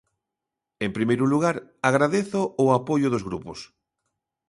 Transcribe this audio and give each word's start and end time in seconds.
En 0.85 0.91
primeiro 0.97 1.25
lugar, 1.33 1.55
agradezo 1.89 2.41
o 2.63 2.65
apoio 2.79 3.07
dos 3.13 3.25
grupos. 3.29 3.59